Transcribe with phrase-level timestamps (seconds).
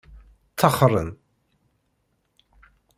[0.51, 1.09] Ttaxren.